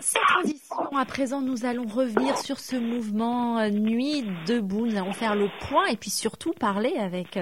[0.00, 4.86] sans transition, à présent, nous allons revenir sur ce mouvement euh, Nuit debout.
[4.86, 7.38] Nous allons faire le point et puis surtout parler avec,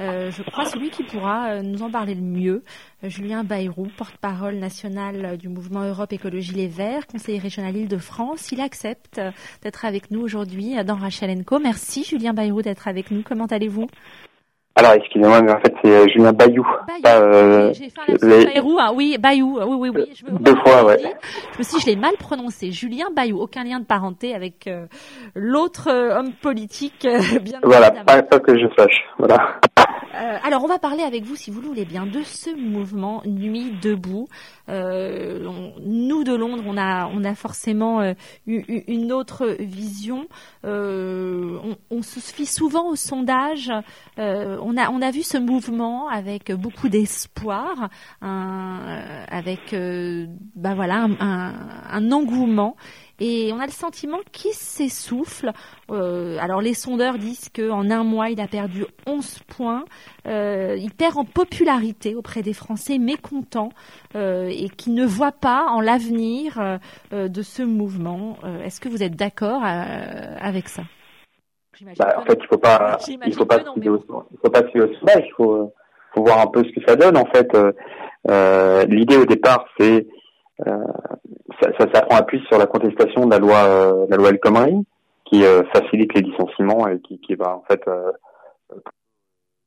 [0.00, 2.62] euh, je crois, celui qui pourra euh, nous en parler le mieux,
[3.02, 8.50] Julien Bayrou, porte-parole national du mouvement Europe Écologie Les Verts, conseiller régional Île-de-France.
[8.52, 9.20] Il accepte
[9.62, 11.44] d'être avec nous aujourd'hui dans Rachel.
[11.62, 13.22] Merci Julien Bayrou d'être avec nous.
[13.22, 13.86] Comment allez-vous?
[14.84, 16.66] Alors, excusez-moi, mais en fait, c'est euh, Julien Bayou.
[16.86, 17.02] Bayou.
[17.06, 18.46] Euh, J'ai fait un les...
[18.46, 18.92] Bayrou, hein.
[18.94, 20.12] oui, Bayou, oui, oui, oui.
[20.14, 20.98] Je Deux fois, ouais.
[21.52, 22.72] Je me suis dit, je l'ai mal prononcé.
[22.72, 24.86] Julien Bayou, aucun lien de parenté avec euh,
[25.34, 27.06] l'autre euh, homme politique,
[27.42, 29.60] bien Voilà, pas, pas, que je sache, voilà.
[30.14, 33.22] Euh, alors, on va parler avec vous, si vous le voulez bien, de ce mouvement
[33.24, 34.28] Nuit debout.
[34.68, 35.48] Euh,
[35.80, 38.12] nous de Londres, on a, on a forcément euh,
[38.46, 40.26] eu, une autre vision.
[40.64, 43.72] On, se fie souvent au sondage.
[44.18, 47.88] Euh, on a, on a vu ce mouvement avec beaucoup d'espoir,
[48.20, 49.74] avec,
[50.56, 52.76] bah voilà, un engouement
[53.20, 55.52] et on a le sentiment qu'il s'essouffle.
[55.90, 59.84] Euh, alors les sondeurs disent qu'en un mois, il a perdu 11 points.
[60.26, 63.70] Euh, il perd en popularité auprès des Français mécontents
[64.14, 66.58] euh, et qui ne voient pas en l'avenir
[67.12, 68.36] euh, de ce mouvement.
[68.44, 70.82] Euh, est-ce que vous êtes d'accord euh, avec ça?
[71.98, 74.94] Bah, En fait, il faut pas, il faut pas, non, il faut pas suivre au
[74.94, 75.24] sondage.
[75.26, 75.72] Il faut,
[76.14, 77.16] faut voir un peu ce que ça donne.
[77.16, 77.48] En fait,
[78.88, 80.06] l'idée au départ, c'est
[80.66, 80.76] euh,
[81.78, 84.84] ça, prend appui sur la contestation de la loi, euh, la El Khomri,
[85.24, 87.82] qui euh, facilite les licenciements et qui, va en fait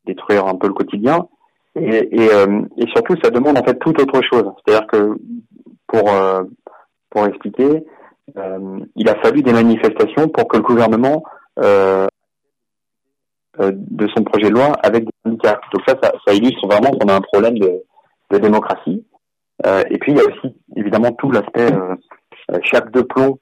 [0.05, 1.27] détruire un peu le quotidien.
[1.75, 4.45] Et, et, surtout, ça demande en fait tout autre chose.
[4.65, 5.17] C'est-à-dire que
[5.87, 6.09] pour
[7.09, 7.83] pour expliquer,
[8.95, 11.23] il a fallu des manifestations pour que le gouvernement
[13.59, 15.59] de son projet de loi avec des syndicats.
[15.73, 17.83] Donc ça, ça, illustre vraiment qu'on a un problème de,
[18.37, 19.05] démocratie.
[19.65, 21.95] Euh, et puis il y a aussi évidemment tout l'aspect euh,
[22.51, 23.39] euh, chape de plomb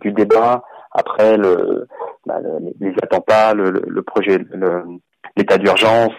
[0.00, 0.62] du débat
[0.92, 1.86] après le,
[2.24, 2.38] bah,
[2.80, 4.38] les, attentats, le, le projet,
[5.36, 6.12] l'état d'urgence,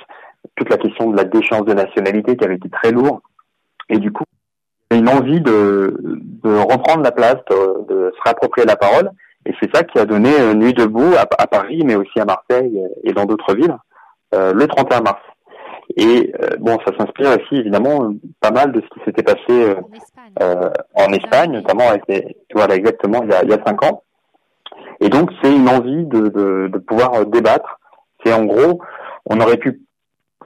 [0.56, 3.22] toute la question de la déchéance de nationalité qui avait été très lourd.
[3.90, 4.26] Et du coup,
[4.92, 5.96] une envie de,
[6.44, 9.10] reprendre la place, de, se réapproprier la parole.
[9.46, 13.14] Et c'est ça qui a donné Nuit debout à, Paris, mais aussi à Marseille et
[13.14, 13.78] dans d'autres villes,
[14.34, 15.22] euh, le 31 mars.
[15.96, 19.76] Et euh, bon, ça s'inspire aussi évidemment pas mal de ce qui s'était passé euh,
[20.42, 23.84] euh en Espagne, notamment avec les, voilà exactement il y a, il y a cinq
[23.84, 24.04] ans.
[25.00, 27.80] Et donc c'est une envie de, de, de pouvoir débattre.
[28.24, 28.82] C'est en gros,
[29.26, 29.82] on aurait pu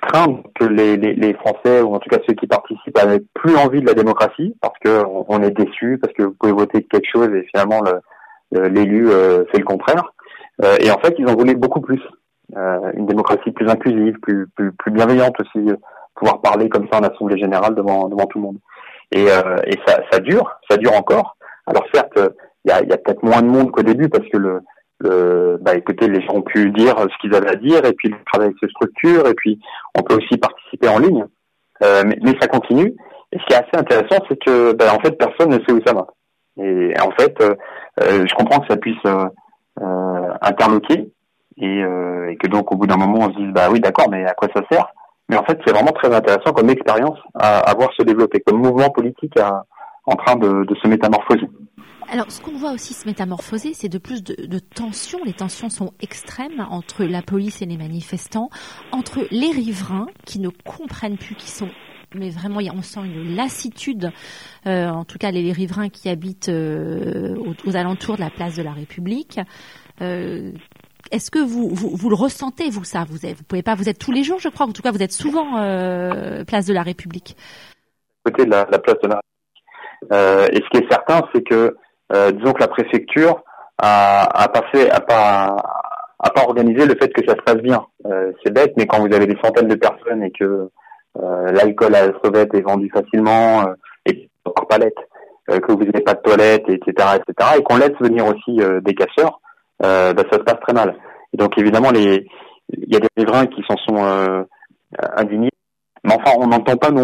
[0.01, 3.55] craindre que les, les, les, Français ou en tout cas ceux qui participent avaient plus
[3.55, 7.09] envie de la démocratie parce que on est déçu parce que vous pouvez voter quelque
[7.11, 7.81] chose et finalement
[8.51, 10.13] l'élu euh, fait le contraire.
[10.63, 12.01] Euh, et en fait, ils en voulaient beaucoup plus.
[12.55, 15.75] Euh, une démocratie plus inclusive, plus, plus, plus bienveillante aussi, euh,
[16.15, 18.57] pouvoir parler comme ça en assemblée générale devant, devant tout le monde.
[19.11, 21.35] Et, euh, et ça, ça dure, ça dure encore.
[21.65, 22.17] Alors certes,
[22.63, 24.61] il y a, y a peut-être moins de monde qu'au début parce que le,
[24.99, 28.09] le, bah écoutez, les gens ont pu dire ce qu'ils avaient à dire et puis
[28.09, 29.59] le travail se structure et puis
[29.97, 31.25] on peut aussi participer en ligne.
[31.83, 32.95] Euh, mais, mais, ça continue.
[33.31, 35.81] Et ce qui est assez intéressant, c'est que bah, en fait personne ne sait où
[35.85, 36.07] ça va.
[36.59, 41.11] Et en fait, euh, je comprends que ça puisse euh, interloquer,
[41.57, 44.09] et, euh, et, que donc au bout d'un moment on se dise bah oui d'accord
[44.09, 44.87] mais à quoi ça sert?
[45.29, 48.61] Mais en fait c'est vraiment très intéressant comme expérience à, à, voir se développer comme
[48.61, 49.63] mouvement politique à,
[50.05, 51.47] en train de, de, se métamorphoser.
[52.09, 55.19] Alors, ce qu'on voit aussi se métamorphoser, c'est de plus de, de, tensions.
[55.25, 58.49] Les tensions sont extrêmes entre la police et les manifestants,
[58.93, 61.67] entre les riverains qui ne comprennent plus, qui sont
[62.15, 64.11] mais vraiment, on sent une lassitude,
[64.65, 68.55] euh, en tout cas les, riverains qui habitent euh, aux, aux, alentours de la place
[68.55, 69.39] de la République,
[70.01, 70.51] euh,
[71.11, 73.05] est-ce que vous, vous, le ressentez, vous, ça?
[73.09, 74.91] Vous, êtes, vous pouvez pas, vous êtes tous les jours, je crois, en tout cas,
[74.91, 77.35] vous êtes souvent euh, place de la République.
[78.23, 79.27] Côté de la, la place de la République.
[80.13, 81.75] Euh, et ce qui est certain, c'est que,
[82.13, 83.43] euh, disons que la préfecture
[83.77, 84.63] a, a pas
[86.19, 87.85] a pas, le fait que ça se passe bien.
[88.43, 90.69] C'est bête, mais quand vous avez des centaines de personnes et que
[91.15, 93.73] l'alcool à la sauvette est vendu facilement euh,
[94.05, 94.29] et
[94.69, 94.97] palette,
[95.47, 99.39] que vous n'avez pas de toilettes, etc., etc., et qu'on laisse venir aussi des casseurs,
[99.83, 100.95] euh, bah, ça se passe très mal.
[101.33, 102.25] Donc évidemment, les,
[102.69, 104.43] il y a des riverains qui s'en sont euh,
[105.15, 105.51] indignés,
[106.03, 107.03] mais enfin, on n'entend pas non,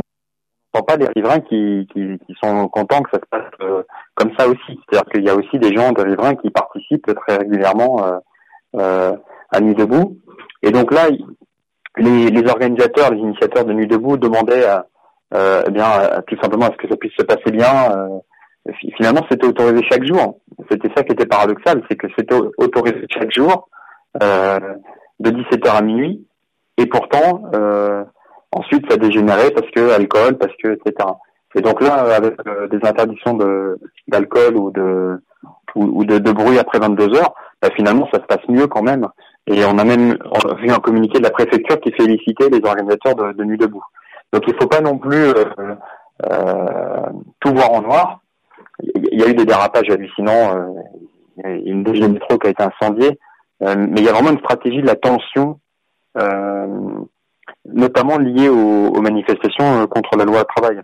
[0.74, 3.84] on n'entend pas des riverains qui, qui, qui, sont contents que ça se passe euh,
[4.16, 4.80] comme ça aussi.
[4.90, 8.20] C'est-à-dire qu'il y a aussi des gens, des riverains qui participent très régulièrement euh,
[8.75, 9.16] euh,
[9.52, 10.18] à Nuit debout.
[10.62, 11.10] Et donc là,
[11.98, 14.86] les, les organisateurs, les initiateurs de Nuit debout demandaient à,
[15.68, 15.88] eh bien,
[16.28, 18.22] tout simplement à ce que ça puisse se passer bien
[18.98, 20.39] finalement, c'était autorisé chaque jour.
[20.69, 23.69] C'était ça qui était paradoxal, c'est que c'était autorisé chaque jour,
[24.21, 24.60] euh,
[25.19, 26.25] de 17h à minuit,
[26.77, 28.04] et pourtant, euh,
[28.51, 31.10] ensuite, ça dégénérait parce que alcool, parce que, etc.
[31.56, 32.36] Et donc là, avec
[32.71, 35.19] des interdictions de d'alcool ou de
[35.75, 39.07] ou, de, de, bruit après 22 heures, bah, finalement ça se passe mieux quand même.
[39.48, 40.18] Et on a même
[40.60, 43.83] vu un communiqué de la préfecture qui félicitait les organisateurs de, de Nuit debout.
[44.31, 45.45] Donc il faut pas non plus euh,
[46.31, 48.19] euh, tout voir en noir.
[48.81, 50.58] Il y a eu des dérapages hallucinants.
[50.58, 53.20] Euh, une deuxième métro qui a été incendiée.
[53.64, 55.60] Euh, mais il y a vraiment une stratégie de la tension,
[56.18, 56.68] euh,
[57.66, 60.81] notamment liée aux, aux, manifestations contre la loi travail.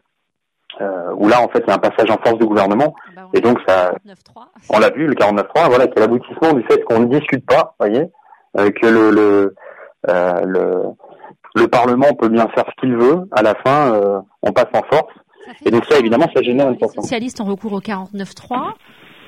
[0.82, 2.96] Euh, où là, en fait, il y a un passage en force du gouvernement.
[3.16, 3.92] Bah, et donc, ça,
[4.70, 7.76] on l'a vu, le 49.3, voilà, qui est l'aboutissement du fait qu'on ne discute pas,
[7.80, 8.10] voyez,
[8.58, 9.56] euh, que le, le,
[10.08, 10.84] euh, le,
[11.56, 13.28] le, Parlement peut bien faire ce qu'il veut.
[13.32, 15.14] À la fin, euh, on passe en force.
[15.66, 17.02] Et donc ça, évidemment, ça génère une tension.
[17.02, 18.74] Les socialistes ont recours au 49.3.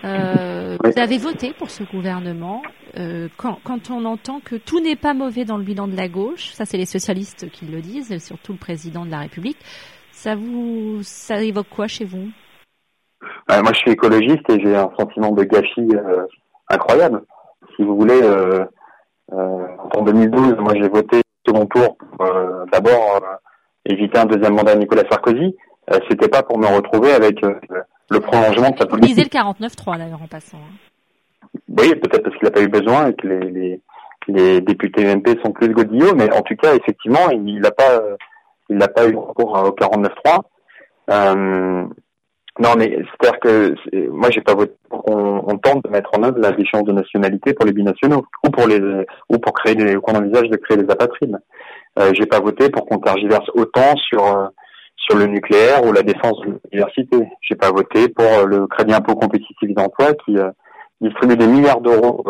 [0.03, 2.61] Euh, Vous avez voté pour ce gouvernement.
[2.97, 6.07] Euh, quand, quand, on entend que tout n'est pas mauvais dans le bilan de la
[6.07, 9.57] gauche, ça c'est les socialistes qui le disent, et surtout le président de la République,
[10.11, 12.29] ça vous, ça évoque quoi chez vous?
[13.51, 15.87] Euh, Moi, je suis écologiste et j'ai un sentiment de gâchis
[16.69, 17.21] incroyable.
[17.75, 18.19] Si vous voulez,
[19.31, 22.27] en 2012, moi j'ai voté second tour pour
[22.71, 23.21] d'abord
[23.85, 25.55] éviter un deuxième mandat à Nicolas Sarkozy.
[26.09, 29.15] C'était pas pour me retrouver avec le prolongement de sa politique.
[29.15, 30.57] Vous le 49-3 d'ailleurs en passant.
[30.57, 31.49] Hein.
[31.69, 33.81] Oui, peut-être parce qu'il n'a pas eu besoin et que les, les,
[34.27, 38.01] les députés MP sont plus godillots, mais en tout cas, effectivement, il n'a pas
[38.69, 40.39] il n'a pas eu recours au 49.3.
[41.09, 41.85] Euh,
[42.59, 43.75] non, mais c'est-à-dire que
[44.09, 47.53] moi, j'ai pas voté pour qu'on tente de mettre en œuvre la déchéance de nationalité
[47.53, 48.79] pour les binationaux ou pour les
[49.29, 51.37] ou pour créer des qu'on envisage de créer des apatrides.
[51.99, 54.47] Euh, j'ai pas voté pour qu'on tergiverse autant sur euh,
[55.15, 57.17] le nucléaire ou la défense de l'université.
[57.41, 60.51] J'ai pas voté pour le crédit impôt compétitif d'emploi qui euh,
[61.01, 62.23] distribue des milliards d'euros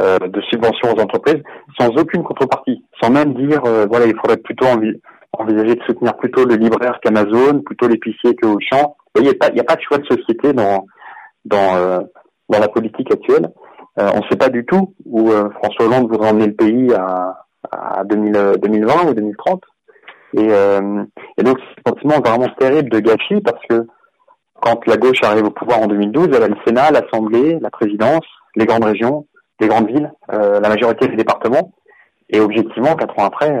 [0.00, 1.42] euh, de subventions aux entreprises
[1.78, 5.00] sans aucune contrepartie, sans même dire voilà il faudrait plutôt envie
[5.38, 8.96] envisager de soutenir plutôt le libraire qu'Amazon, plutôt l'épicier que Auchan.
[9.16, 10.86] Il n'y a pas de choix de société dans
[11.44, 12.00] dans euh,
[12.48, 13.48] la politique actuelle.
[13.98, 16.92] Euh, on ne sait pas du tout où euh, François Hollande voudrait emmener le pays
[16.94, 19.62] à, à 2000, 2020 ou 2030.
[20.36, 20.48] Et,
[21.38, 23.86] et donc c'est un sentiment vraiment terrible de gâchis parce que
[24.60, 28.26] quand la gauche arrive au pouvoir en 2012, elle a le Sénat, l'Assemblée, la présidence,
[28.56, 29.26] les grandes régions,
[29.60, 31.72] les grandes villes, la majorité des départements.
[32.30, 33.56] Et objectivement, quatre ans après,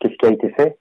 [0.00, 0.78] qu'est-ce qui a été fait?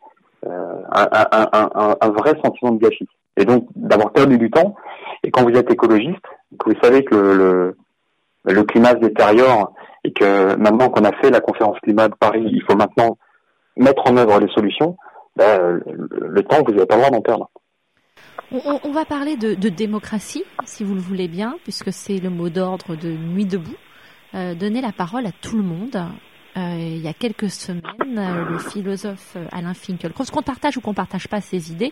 [0.47, 3.07] Euh, un, un, un, vrai sentiment de gâchis.
[3.35, 4.75] Et donc d'avoir perdu du temps.
[5.23, 6.23] Et quand vous êtes écologiste,
[6.63, 7.77] vous savez que le,
[8.43, 9.73] le climat se détériore
[10.03, 13.17] et que maintenant qu'on a fait la conférence climat de Paris, il faut maintenant
[13.75, 14.97] mettre en œuvre les solutions,
[15.35, 17.49] ben, le, temps, vous n'avez pas le droit d'en perdre.
[18.51, 22.95] On, va parler de, démocratie, si vous le voulez bien, puisque c'est le mot d'ordre
[22.95, 23.75] de Nuit debout.
[24.33, 25.97] Euh, donner la parole à tout le monde,
[26.57, 27.83] euh, il y a quelques semaines,
[28.17, 31.91] euh, le philosophe euh, Alain Finkielkraut, qu'on partage ou qu'on partage pas ses idées,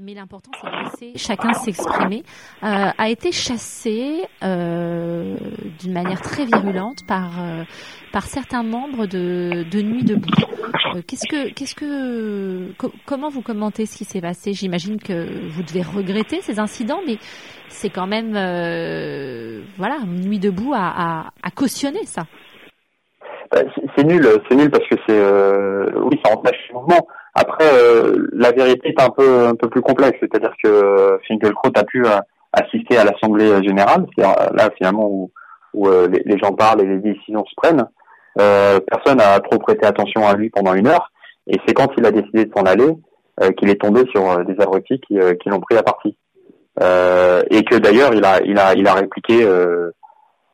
[0.00, 2.22] mais l'important c'est de laisser chacun s'exprimer,
[2.62, 5.36] euh, a été chassé euh,
[5.78, 7.32] d'une manière très virulente par
[8.12, 10.30] par certains membres de, de Nuit debout.
[11.06, 12.72] qu'est-ce que qu'est-ce que
[13.04, 14.52] comment vous commentez ce qui s'est passé?
[14.52, 17.18] J'imagine que vous devez regretter ces incidents, mais
[17.68, 18.32] c'est quand même
[19.76, 22.26] voilà Nuit debout a, a, a cautionné ça.
[23.52, 27.06] C'est nul, c'est nul parce que c'est euh, oui, ça empêche le mouvement.
[27.34, 31.72] Après, euh, la vérité est un peu un peu plus complexe, c'est-à-dire que euh, Finkelkraut
[31.74, 32.04] a pu
[32.52, 35.30] assister à l'assemblée générale, c'est là finalement où,
[35.74, 37.86] où les, gens parlent et les décisions se prennent.
[38.36, 41.12] personne n'a trop prêté attention à lui pendant une heure,
[41.46, 42.92] et c'est quand il a décidé de s'en aller
[43.56, 46.16] qu'il est tombé sur des abrutis qui, qui l'ont pris à partie.
[46.80, 49.46] et que d'ailleurs il a il a il a répliqué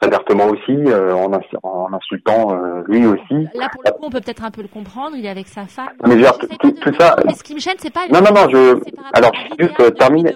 [0.07, 1.31] ouvertement aussi, euh, en,
[1.63, 3.49] en, insultant euh, lui aussi.
[3.55, 5.17] Là, pour le coup, on peut peut-être un peu le comprendre.
[5.17, 5.89] Il est avec sa femme.
[6.07, 7.17] Mais, genre, tout, tout, ça.
[7.25, 8.07] Mais ce qui me gêne, c'est pas.
[8.09, 8.49] Non, non, non.
[8.51, 8.79] Je.
[9.13, 10.35] Alors, juste euh, terminer.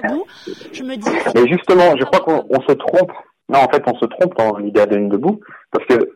[0.72, 1.10] Je me dis.
[1.34, 3.12] Mais justement, je crois qu'on se trompe.
[3.48, 5.40] Non, en fait, on se trompe dans l'idée de debout,
[5.72, 6.08] parce que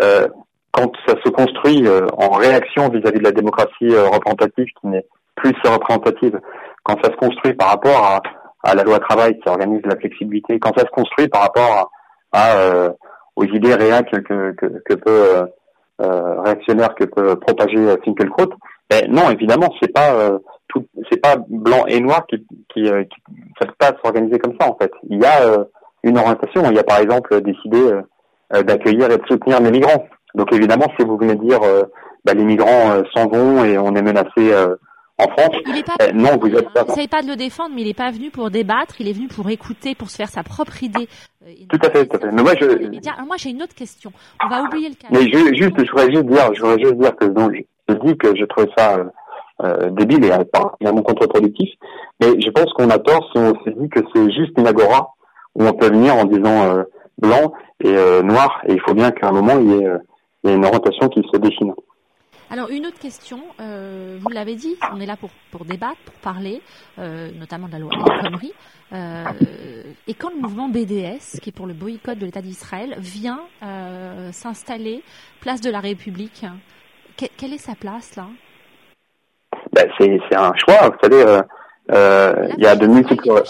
[0.00, 0.26] euh,
[0.72, 5.06] quand ça se construit en réaction vis-à-vis de la démocratie représentative, qui n'est
[5.36, 6.40] plus représentative,
[6.82, 8.22] quand ça se construit par rapport à,
[8.64, 11.88] à la loi travail qui organise la flexibilité, quand ça se construit par rapport à
[12.32, 12.90] à, euh,
[13.36, 14.18] aux idées réelles que,
[14.52, 15.46] que, que peut euh,
[16.00, 18.54] euh, réactionnaire que peut propager Finkelkraut.
[18.90, 23.22] Ben, non, évidemment, c'est pas tout, c'est pas blanc et noir qui, qui, qui
[23.58, 24.90] ça peut pas s'organiser comme ça en fait.
[25.08, 25.64] Il y a
[26.02, 26.62] une orientation.
[26.70, 28.00] Il y a par exemple décidé
[28.50, 30.06] d'accueillir et de soutenir les migrants.
[30.34, 31.60] Donc évidemment, si vous venez dire
[32.24, 34.52] bah, les migrants s'en vont et on est menacé
[35.18, 35.56] en France.
[35.66, 36.84] Il est pas, euh, non, vous êtes pas.
[36.84, 39.00] pas de le défendre, mais il n'est pas venu pour débattre.
[39.00, 41.08] Il est venu pour écouter, pour se faire sa propre idée.
[41.46, 42.32] Euh, tout à fait, tout à fait.
[42.32, 43.24] Mais moi, je.
[43.26, 44.12] moi, j'ai une autre question.
[44.42, 45.08] On va oublier le cas.
[45.10, 47.52] Mais je, juste, je voudrais juste dire, je voudrais juste dire que donc,
[47.88, 49.04] je dis que je trouve ça
[49.62, 51.70] euh, débile et pas vraiment contre-productif.
[52.20, 55.14] Mais je pense qu'on a tort si on se dit que c'est juste une agora
[55.54, 56.84] où on peut venir en disant
[57.18, 57.92] blanc et
[58.22, 59.88] noir, et il faut bien qu'à un moment il y ait,
[60.42, 61.74] il y ait une orientation qui se dessine.
[62.52, 66.14] Alors une autre question, euh, vous l'avez dit, on est là pour, pour débattre, pour
[66.16, 66.60] parler,
[66.98, 68.52] euh, notamment de la loi Khomri.
[68.92, 69.24] Euh,
[70.06, 73.40] et quand le mouvement BDS, qui est pour le boycott de l'État d'Israël, vient
[74.32, 75.02] s'installer
[75.40, 76.44] place de la République,
[77.16, 78.26] quelle est sa place là?
[79.72, 81.40] Ben, C'est un choix, vous savez,
[81.88, 83.42] il y a de multiples...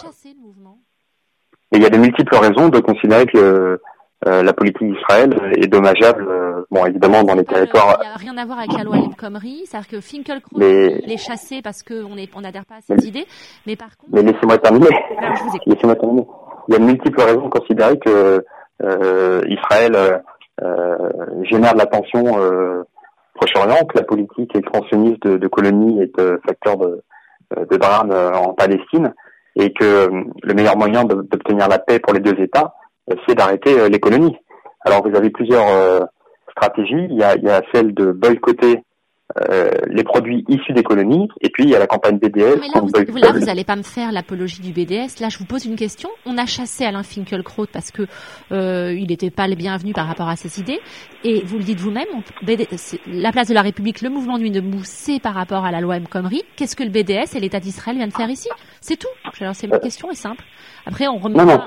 [1.73, 3.81] il y a de multiples raisons de considérer que
[4.27, 7.99] euh, la politique d'Israël est dommageable, euh, bon évidemment dans les territoires.
[8.01, 11.03] Il n'y a rien à voir avec la loi El Khomri, c'est-à-dire que Finkelkraut mais...
[11.05, 13.27] les chasser parce qu'on on n'adhère pas à ses idées,
[13.67, 14.13] mais par contre.
[14.13, 14.87] Mais laissez-moi terminer.
[15.67, 16.27] laissez-moi terminer.
[16.69, 18.45] Il y a de multiples raisons de considérer que
[18.85, 20.23] euh, Israël
[20.63, 20.97] euh,
[21.51, 22.23] génère de la tension
[23.35, 27.03] Proche-Orient, que la politique expansionniste de, de colonies est facteur de,
[27.57, 29.15] de drame en Palestine,
[29.57, 30.09] et que
[30.43, 32.75] le meilleur moyen d'obtenir la paix pour les deux États
[33.27, 34.37] c'est d'arrêter euh, l'économie.
[34.85, 36.01] Alors vous avez plusieurs euh,
[36.51, 37.07] stratégies.
[37.11, 38.83] Il y, a, il y a, celle de boycotter
[39.41, 42.59] euh, les produits issus des colonies, et puis il y a la campagne BDS.
[42.61, 45.21] Mais là, vous, là, vous n'allez pas me faire l'apologie du BDS.
[45.21, 46.11] Là, je vous pose une question.
[46.27, 48.03] On a chassé Alain Finkielkraut parce que
[48.51, 50.81] euh, il n'était pas le bienvenu par rapport à ses idées,
[51.25, 52.09] et vous le dites vous-même.
[53.07, 55.97] La place de la République, le mouvement Nuit debout, c'est par rapport à la loi
[55.97, 56.07] M.
[56.09, 56.43] Khomri.
[56.57, 58.51] Qu'est-ce que le BDS et l'État d'Israël viennent faire ici?
[58.83, 59.09] C'est tout.
[59.41, 60.45] Alors, c'est ma question est simple.
[60.85, 61.39] Après, on remet.
[61.39, 61.59] Non, non,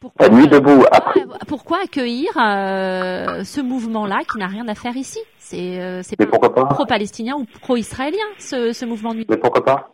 [0.00, 1.24] pourquoi, nuit debout après.
[1.46, 5.20] Pourquoi accueillir euh, ce mouvement-là qui n'a rien à faire ici?
[5.38, 6.02] C'est euh,
[6.70, 9.26] pro-palestinien ou pro-israélien ce, ce mouvement nuit.
[9.28, 9.90] Mais pourquoi pas?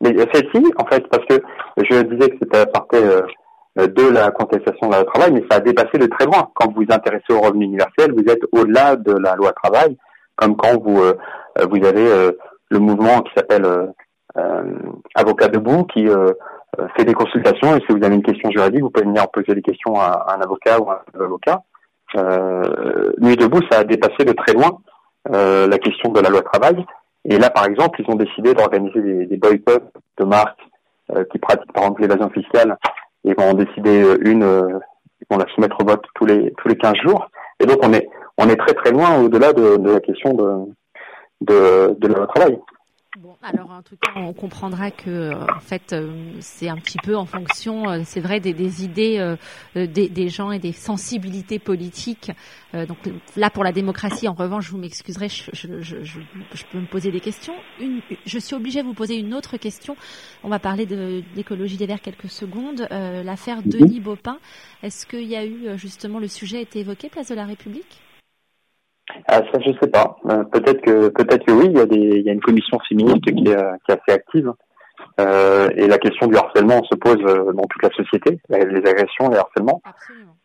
[0.00, 1.40] Mais c'est si en fait parce que
[1.78, 5.44] je disais que c'était à partir euh, de la contestation de la loi travail, mais
[5.50, 6.50] ça a dépassé de très loin.
[6.54, 9.96] Quand vous vous intéressez au revenu universel, vous êtes au-delà de la loi travail,
[10.36, 12.32] comme quand vous vous avez
[12.70, 13.66] le mouvement qui s'appelle
[15.14, 16.32] Avocat debout qui euh,
[16.96, 19.62] fait des consultations et si vous avez une question juridique, vous pouvez venir poser des
[19.62, 21.62] questions à, un avocat ou à un avocat.
[22.16, 24.78] Euh, Nuit debout, ça a dépassé de très loin
[25.32, 26.84] euh, la question de la loi travail.
[27.28, 30.60] Et là, par exemple, ils ont décidé d'organiser des, des, boycotts de marques
[31.12, 32.78] euh, qui pratiquent par exemple l'évasion fiscale
[33.24, 34.78] et vont en décider euh, une, euh,
[35.20, 37.28] ils vont la soumettre au vote tous les tous les 15 jours.
[37.58, 38.08] Et donc on est
[38.38, 40.66] on est très très loin au-delà de, de, la question de,
[41.40, 42.58] de, de la loi travail.
[43.18, 46.98] Bon, alors en tout cas, on comprendra que euh, en fait, euh, c'est un petit
[46.98, 49.36] peu en fonction, euh, c'est vrai, des, des idées
[49.74, 52.30] des, des, gens et des sensibilités politiques.
[52.74, 52.98] donc
[53.36, 57.10] là, pour la démocratie, en revanche, vous m'excuserez, je, je, je, je, peux me poser
[57.10, 57.54] des questions.
[57.80, 59.96] Une, je suis obligée de vous poser une autre question.
[60.44, 62.86] On va parler de l'écologie des Verts quelques secondes.
[62.90, 64.38] L'affaire Denis Baupin,
[64.82, 68.02] est-ce qu'il y a eu justement le sujet a été évoqué, place de la République?
[69.26, 70.16] Ah, ça, je sais pas.
[70.30, 71.66] Euh, peut-être que peut-être que oui.
[71.70, 74.12] Il y a des, il y a une commission féministe qui est, qui est assez
[74.12, 74.52] active.
[75.20, 79.28] Euh, et la question du harcèlement se pose euh, dans toute la société, les agressions,
[79.30, 79.82] les harcèlements.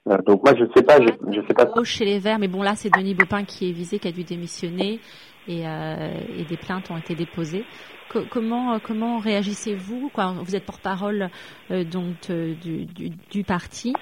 [0.09, 1.69] Euh, donc moi, je sais pas, je, je sais pas.
[1.83, 4.23] Chez les Verts, mais bon là, c'est Denis Baupin qui est visé, qui a dû
[4.23, 4.99] démissionner,
[5.47, 7.65] et, euh, et des plaintes ont été déposées.
[8.29, 11.29] Comment comment réagissez-vous vous êtes porte-parole
[11.69, 13.93] donc du, du, parti.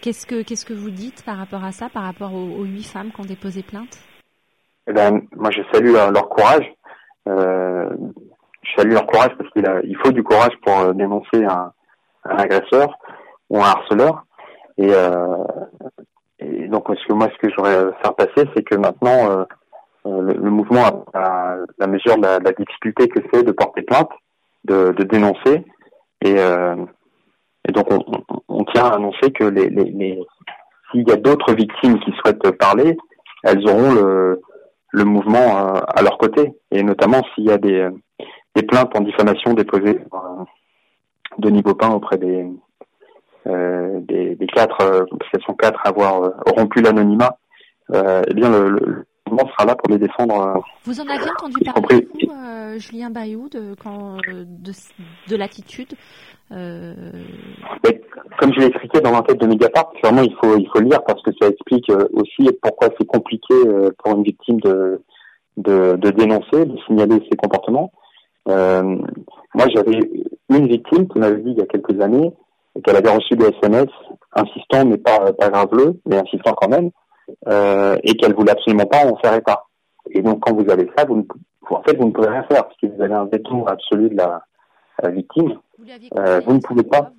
[0.00, 3.10] Qu'est-ce que qu'est-ce que vous dites par rapport à ça, par rapport aux, huit femmes
[3.10, 3.98] qui ont déposé plainte?
[4.88, 6.64] Eh ben, moi, je salue leur, courage.
[7.28, 7.90] Euh,
[8.62, 11.72] je salue leur courage parce qu'il il faut du courage pour euh, dénoncer un,
[12.24, 12.96] agresseur
[13.50, 14.24] ou un harceleur.
[14.78, 15.44] Et, euh,
[16.68, 19.44] donc, ce que moi, ce que j'aurais faire passer, c'est que maintenant, euh, euh,
[20.06, 24.10] le, le, mouvement a, la mesure de la, difficulté que c'est de porter plainte,
[24.64, 25.64] de, dénoncer,
[26.22, 26.76] et, euh,
[27.72, 27.86] donc,
[28.48, 29.52] on, tient à annoncer que
[30.90, 32.96] s'il y a d'autres victimes qui souhaitent parler,
[33.42, 35.36] elles auront le, mouvement
[35.76, 36.54] euh, à leur côté.
[36.70, 37.88] Et notamment s'il y a des,
[38.68, 40.44] plaintes en diffamation déposées par euh,
[41.38, 42.46] Denis Baupin auprès des,
[43.46, 47.36] euh, des, des, quatre, euh, ce sont quatre à avoir euh, rompu l'anonymat,
[47.94, 50.62] euh, eh bien le, le, mouvement sera là pour les défendre.
[50.84, 54.72] Vous en avez entendu parler, vous, Julien Bayou, de, quand, de,
[55.28, 55.94] de l'attitude
[56.52, 56.94] euh...
[58.38, 61.20] comme je l'ai expliqué dans l'enquête de Mediapart, vraiment il faut il faut lire parce
[61.22, 65.02] que ça explique euh, aussi pourquoi c'est compliqué euh, pour une victime de,
[65.56, 67.90] de, de dénoncer, de signaler ses comportements.
[68.48, 68.82] Euh,
[69.54, 69.98] moi, j'avais
[70.50, 72.32] une victime qui m'avait dit il y a quelques années
[72.84, 73.88] qu'elle avait reçu des SMS
[74.32, 76.90] insistant, mais pas pas graveleux, mais insistant quand même,
[77.48, 79.64] euh, et qu'elle voulait absolument pas en faire état.
[80.10, 81.22] Et donc, quand vous avez ça, vous ne,
[81.70, 84.16] en fait, vous ne pouvez rien faire parce que vous avez un veto absolu de
[84.16, 84.42] la,
[85.02, 85.58] la victime.
[85.78, 85.84] Vous,
[86.16, 87.10] euh, vous ne pouvez pas.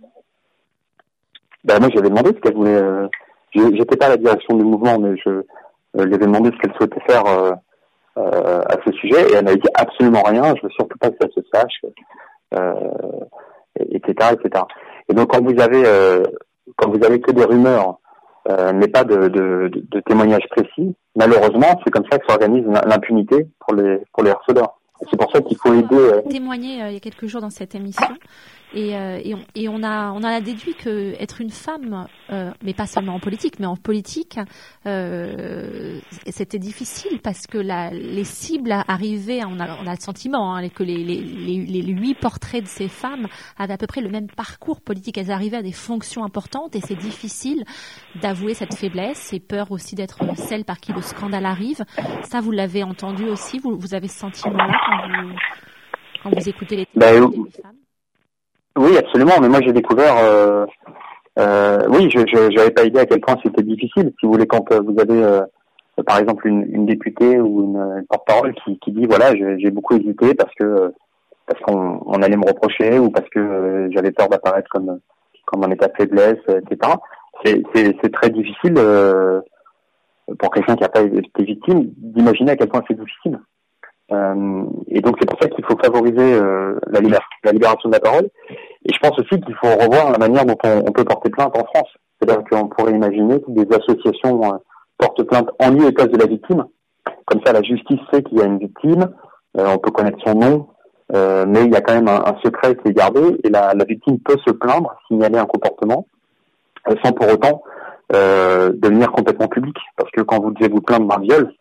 [1.63, 2.75] Ben moi, j'avais demandé ce qu'elle voulait.
[2.75, 3.07] Euh,
[3.53, 5.29] J'étais pas à la direction du mouvement, mais je
[5.95, 10.21] lui avais demandé ce qu'elle souhaitait faire à ce sujet et elle n'a dit absolument
[10.21, 10.53] rien.
[10.55, 11.81] Je veux surtout pas que ça se sache,
[13.79, 14.63] etc., etc.
[15.09, 15.83] Et donc quand vous avez
[16.75, 17.99] quand vous avez que des rumeurs,
[18.73, 23.75] mais pas de, de, de témoignages précis, malheureusement, c'est comme ça que s'organise l'impunité pour
[23.75, 24.77] les pour les harceleurs.
[25.09, 25.87] C'est pour ça qu'il faut aider.
[25.95, 26.21] Euh...
[26.29, 28.07] Témoigner euh, il y a quelques jours dans cette émission
[28.73, 32.51] et, euh, et, on, et, on, a on a déduit que être une femme, euh,
[32.61, 34.39] mais pas seulement en politique, mais en politique,
[34.85, 40.53] euh, c'était difficile parce que la, les cibles arrivaient, on a, on a le sentiment
[40.55, 44.01] hein, que les, les, les, les huit portraits de ces femmes avaient à peu près
[44.01, 45.17] le même parcours politique.
[45.17, 47.63] Elles arrivaient à des fonctions importantes et c'est difficile
[48.21, 51.85] d'avouer cette faiblesse et peur aussi d'être celle par qui le scandale arrive.
[52.23, 55.35] Ça, vous l'avez entendu aussi, vous, vous avez ce sentiment-là quand vous,
[56.23, 57.76] quand vous écoutez les bah, des femmes
[58.77, 59.33] oui, absolument.
[59.41, 60.17] Mais moi, j'ai découvert.
[60.17, 60.65] Euh,
[61.39, 64.13] euh, oui, je n'avais pas idée à quel point c'était difficile.
[64.19, 65.41] Si vous voulez, quand euh, vous avez, euh,
[66.05, 70.33] par exemple, une, une, députée ou une, porte-parole qui, qui, dit voilà, j'ai beaucoup hésité
[70.33, 70.93] parce que
[71.45, 74.99] parce qu'on on allait me reprocher ou parce que j'avais peur d'apparaître comme
[75.45, 76.93] comme en état de faiblesse, etc.
[77.45, 78.73] C'est très difficile
[80.39, 83.39] pour quelqu'un qui n'a pas été victime d'imaginer à quel point c'est difficile.
[84.11, 87.99] Euh, et donc c'est pour ça qu'il faut favoriser euh, la, la, libération de la
[87.99, 88.29] parole.
[88.85, 91.65] Et je pense aussi qu'il faut revoir la manière dont on, peut porter plainte en
[91.65, 91.89] France.
[92.19, 94.57] C'est-à-dire qu'on pourrait imaginer que des associations euh,
[94.97, 96.65] portent plainte en lieu et place de la victime.
[97.25, 99.09] Comme ça, la justice sait qu'il y a une victime,
[99.55, 100.67] on peut connaître son nom,
[101.11, 104.37] mais il y a quand même un, secret qui est gardé et la, victime peut
[104.45, 106.05] se plaindre, signaler un comportement,
[107.03, 107.63] sans pour autant
[108.11, 109.75] devenir complètement public.
[109.97, 111.53] Parce que quand vous devez vous plaindre d'un viol,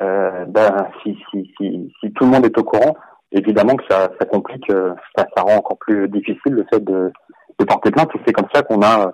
[0.00, 2.96] euh, ben, si, si, si, tout le monde est au courant,
[3.32, 7.12] évidemment que ça, complique, euh, ça, rend encore plus difficile le fait de,
[7.66, 8.10] porter plainte.
[8.14, 9.10] Et c'est comme ça qu'on a euh,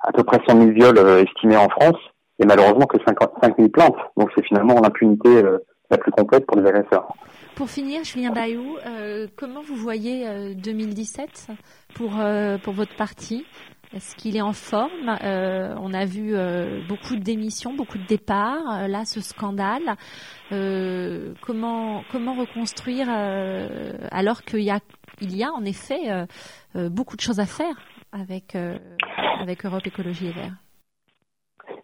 [0.00, 1.98] à peu près 100 000 viols estimés en France
[2.38, 3.96] et malheureusement que 55 000 plaintes.
[4.16, 5.42] Donc c'est finalement l'impunité
[5.90, 7.08] la plus complète pour les agresseurs.
[7.54, 11.48] Pour finir, Julien Bayou, euh, comment vous voyez euh, 2017
[11.94, 12.10] pour,
[12.62, 13.46] pour votre parti?
[13.94, 15.16] Est-ce qu'il est en forme?
[15.22, 18.82] Euh, On a vu euh, beaucoup de démissions, beaucoup de départs.
[18.82, 19.96] Euh, là, ce scandale.
[20.52, 24.80] Euh, comment comment reconstruire euh, alors qu'il y a
[25.20, 27.76] il y a en effet euh, beaucoup de choses à faire
[28.12, 28.56] avec
[29.40, 30.56] avec Europe Écologie et Verts?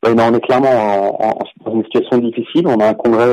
[0.05, 2.67] Oui, non, on est clairement en, en, dans une situation difficile.
[2.67, 3.33] On a un congrès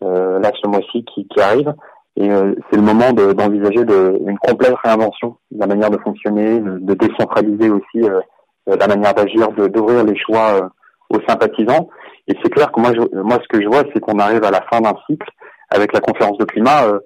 [0.00, 1.74] là ce mois-ci qui, qui arrive.
[2.16, 6.60] Et euh, c'est le moment d'envisager de, une complète réinvention de la manière de fonctionner,
[6.60, 8.20] de, décentraliser aussi euh,
[8.66, 10.68] la manière d'agir, d'ouvrir les choix euh,
[11.10, 11.88] aux sympathisants.
[12.28, 14.50] Et c'est clair que moi, je, moi, ce que je vois, c'est qu'on arrive à
[14.50, 15.28] la fin d'un cycle
[15.70, 16.98] avec la conférence de climat,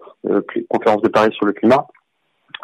[0.71, 1.87] conférence de Paris sur le climat,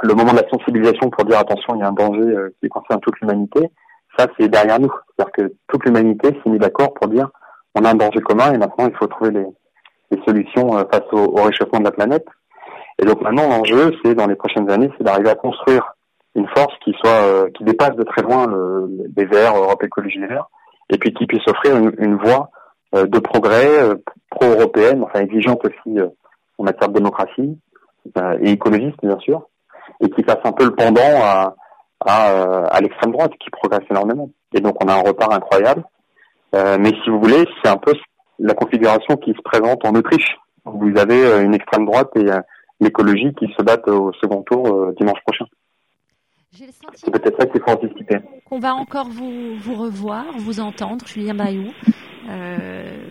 [0.03, 3.01] le moment de la sensibilisation pour dire attention, il y a un danger qui concerne
[3.01, 3.71] toute l'humanité.
[4.19, 4.91] Ça, c'est derrière nous.
[5.15, 7.29] C'est-à-dire que toute l'humanité s'est mise d'accord pour dire
[7.75, 9.47] on a un danger commun et maintenant il faut trouver les,
[10.11, 12.27] des solutions euh, face au, réchauffement de la planète.
[12.99, 15.95] Et donc maintenant l'enjeu, c'est dans les prochaines années, c'est d'arriver à construire
[16.35, 20.19] une force qui soit euh, qui dépasse de très loin le, les Verts, Europe Écologie
[20.19, 20.49] Les Verts,
[20.91, 22.51] et puis qui puisse offrir une, une voie
[22.95, 23.97] euh, de progrès
[24.31, 25.99] pro-européenne, enfin exigeante aussi
[26.59, 27.59] en matière de démocratie
[28.41, 29.47] et écologiste bien sûr,
[30.01, 31.55] et qui fasse un peu le pendant à,
[32.05, 34.31] à, à l'extrême droite qui progresse énormément.
[34.55, 35.85] Et donc on a un retard incroyable.
[36.53, 37.93] mais si vous voulez, c'est un peu
[38.41, 40.37] la configuration qui se présente en Autriche.
[40.65, 42.41] Vous avez euh, une extrême droite et euh,
[42.81, 45.47] l'écologie qui se battent au second tour euh, dimanche prochain.
[46.53, 48.17] C'est peut-être ça qu'il faut anticiper.
[48.51, 51.71] On va encore vous, vous revoir, vous entendre, Julien Bayou.
[52.29, 53.07] Euh,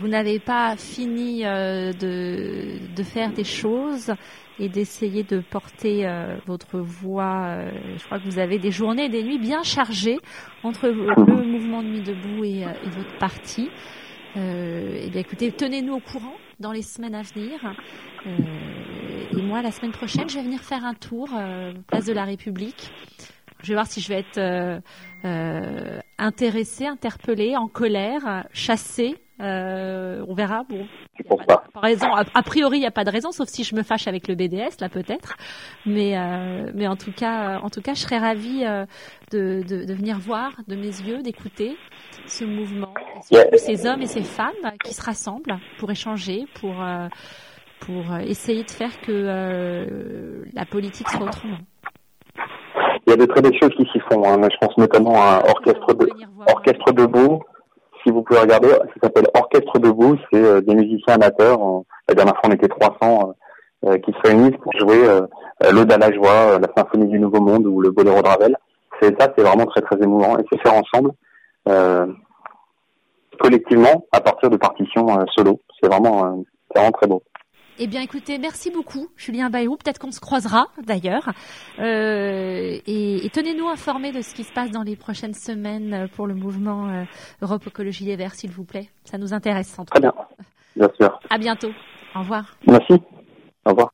[0.00, 4.12] vous n'avez pas fini euh, de, de, faire des choses
[4.58, 7.58] et d'essayer de porter euh, votre voix.
[7.96, 10.18] je crois que vous avez des journées et des nuits bien chargées
[10.62, 13.70] entre le mouvement de Nuit debout et, et votre parti.
[14.36, 17.58] Euh, eh bien, écoutez, tenez-nous au courant dans les semaines à venir.
[18.26, 22.12] Euh, et moi, la semaine prochaine, je vais venir faire un tour euh, place de
[22.12, 22.92] la République.
[23.62, 24.80] Je vais voir si je vais être euh,
[25.24, 29.16] euh, intéressée, interpellée, en colère, chassée.
[29.40, 30.64] Euh, on verra.
[30.68, 30.86] Bon,
[31.46, 31.64] pas.
[31.72, 34.08] Par raison, a, priori, il n'y a pas de raison, sauf si je me fâche
[34.08, 35.36] avec le BDS, là peut-être.
[35.86, 36.16] Mais,
[36.74, 38.64] mais en tout cas, en tout cas, je serais ravie
[39.30, 41.76] de, de, de venir voir de mes yeux, d'écouter
[42.26, 42.94] ce mouvement,
[43.56, 47.08] ces hommes et ces femmes qui se rassemblent pour échanger, pour, euh,
[47.80, 51.58] pour essayer de faire que euh, la politique soit autrement.
[53.06, 54.22] Il y a de très belles choses qui s'y font.
[54.24, 54.40] Hein.
[54.50, 56.08] Je pense notamment à Orchestre, de,
[56.46, 57.42] Orchestre debout.
[58.02, 60.16] Si vous pouvez regarder, ça s'appelle Orchestre debout.
[60.32, 61.60] C'est euh, des musiciens amateurs.
[62.08, 63.34] La dernière fois, on était 300
[64.04, 65.06] qui se réunissent pour jouer
[65.70, 68.56] l'Ode à la joie, la Symphonie du Nouveau Monde ou le Boléro de Ravel.
[69.00, 71.12] C'est ça, c'est vraiment très très émouvant et c'est faire ensemble
[71.68, 72.06] euh,
[73.38, 75.60] collectivement à partir de partitions euh, solo.
[75.80, 77.22] C'est vraiment euh, c'est vraiment très beau.
[77.80, 79.76] Eh bien, écoutez, merci beaucoup, Julien Bayrou.
[79.76, 81.30] Peut-être qu'on se croisera d'ailleurs.
[81.78, 86.26] Euh, et, et tenez-nous informés de ce qui se passe dans les prochaines semaines pour
[86.26, 87.04] le mouvement euh,
[87.40, 88.88] Europe Écologie Les Verts, s'il vous plaît.
[89.04, 89.78] Ça nous intéresse.
[89.78, 90.12] En tout Très bien,
[90.74, 91.20] bien sûr.
[91.30, 91.70] À bientôt.
[92.16, 92.56] Au revoir.
[92.66, 92.94] Merci.
[93.64, 93.92] Au revoir.